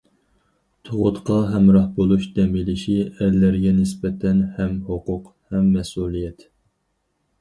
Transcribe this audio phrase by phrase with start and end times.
[0.87, 6.49] تۇغۇتقا ھەمراھ بولۇش دەم ئېلىشى ئەرلەرگە نىسبەتەن ھەم ھوقۇق، ھەم مەسئۇلىيەت.